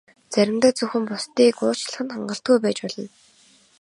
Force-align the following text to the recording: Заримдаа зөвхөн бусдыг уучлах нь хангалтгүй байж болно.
Заримдаа 0.33 0.71
зөвхөн 0.77 1.03
бусдыг 1.09 1.55
уучлах 1.63 1.99
нь 2.03 2.11
хангалтгүй 2.13 2.57
байж 2.61 2.77
болно. 2.83 3.07